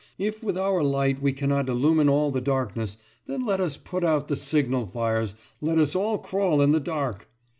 [0.17, 4.29] If with our light we cannot illumine all the darkness, then let us put out
[4.29, 7.29] the signal fires, let us all crawl in the dark!